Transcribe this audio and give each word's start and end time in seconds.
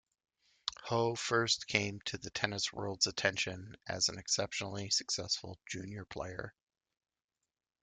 Ho 0.85 1.13
first 1.13 1.67
came 1.67 2.01
to 2.05 2.17
the 2.17 2.31
tennis 2.31 2.73
world's 2.73 3.05
attention 3.05 3.77
as 3.85 4.09
an 4.09 4.17
exceptionally 4.17 4.89
successful 4.89 5.59
junior 5.67 6.05
player. 6.05 6.55